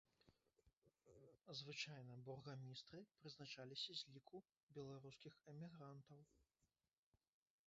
Звычайна 1.59 2.15
бургамістры 2.29 3.03
прызначаліся 3.21 3.91
з 4.01 4.17
ліку 4.17 4.37
беларускіх 4.79 5.33
эмігрантаў. 5.55 6.27